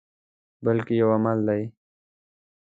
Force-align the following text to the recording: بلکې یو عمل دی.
بلکې 0.65 0.93
یو 1.01 1.09
عمل 1.15 1.39
دی. 1.47 1.63